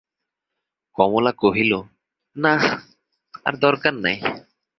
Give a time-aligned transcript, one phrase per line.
[0.97, 1.71] কমলা কহিল,
[2.35, 2.53] না,
[3.45, 4.17] আর দরকার নাই।